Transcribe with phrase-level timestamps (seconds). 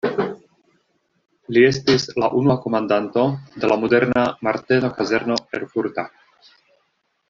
[1.57, 3.27] Li estis la unua komandanto
[3.59, 6.13] de la moderna Marteno-kazerno erfurta.